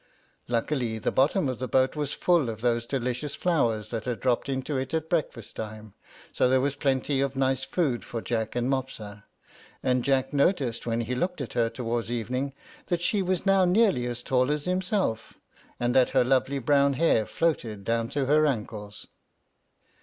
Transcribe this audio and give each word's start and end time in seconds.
Luckily 0.47 0.97
the 0.97 1.11
bottom 1.11 1.47
of 1.47 1.59
the 1.59 1.67
boat 1.67 1.95
was 1.95 2.11
full 2.13 2.49
of 2.49 2.61
those 2.61 2.87
delicious 2.87 3.35
flowers 3.35 3.89
that 3.89 4.05
had 4.05 4.19
dropped 4.19 4.49
into 4.49 4.75
it 4.75 4.95
at 4.95 5.11
breakfast 5.11 5.55
time, 5.55 5.93
so 6.33 6.49
there 6.49 6.59
was 6.59 6.73
plenty 6.73 7.21
of 7.21 7.35
nice 7.35 7.65
food 7.65 8.03
for 8.03 8.19
Jack 8.19 8.55
and 8.55 8.67
Mopsa; 8.67 9.25
and 9.83 10.03
Jack 10.03 10.33
noticed, 10.33 10.87
when 10.87 11.01
he 11.01 11.13
looked 11.13 11.39
at 11.39 11.53
her 11.53 11.69
towards 11.69 12.09
evening, 12.09 12.53
that 12.87 13.03
she 13.03 13.21
was 13.21 13.45
now 13.45 13.63
nearly 13.63 14.07
as 14.07 14.23
tall 14.23 14.49
as 14.49 14.65
himself, 14.65 15.35
and 15.79 15.95
that 15.95 16.09
her 16.17 16.23
lovely 16.23 16.57
brown 16.57 16.93
hair 16.93 17.27
floated 17.27 17.83
down 17.83 18.09
to 18.09 18.25
her 18.25 18.47
ankles. 18.47 19.05